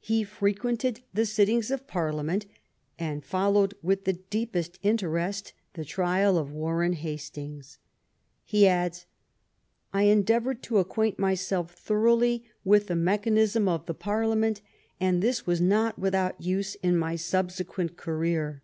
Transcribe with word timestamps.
He 0.00 0.24
frequented 0.24 1.02
the 1.12 1.26
sittings 1.26 1.70
of 1.70 1.86
Parliament, 1.86 2.46
and 2.98 3.22
followed 3.22 3.74
with 3.82 4.04
the 4.06 4.14
deepest 4.14 4.78
attention 4.82 5.52
the 5.74 5.84
trial 5.84 6.38
of 6.38 6.50
Warren 6.50 6.94
Hastings. 6.94 7.76
He 8.42 8.66
adds: 8.66 9.04
"I 9.92 10.04
endeavoured 10.04 10.62
to 10.62 10.78
acquaint 10.78 11.18
myself 11.18 11.72
thoroughly 11.74 12.42
with 12.64 12.86
the 12.86 12.96
mechanism 12.96 13.68
of 13.68 13.84
the 13.84 13.92
Parliament, 13.92 14.62
and 14.98 15.20
this 15.20 15.46
was 15.46 15.60
not 15.60 15.98
without 15.98 16.40
use 16.40 16.76
in 16.76 16.96
my 16.96 17.14
subsequent 17.14 17.98
career." 17.98 18.62